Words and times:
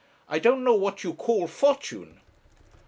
I 0.27 0.39
don't 0.39 0.63
know 0.63 0.73
what 0.73 1.03
you 1.03 1.13
call 1.13 1.45
fortune.' 1.45 2.21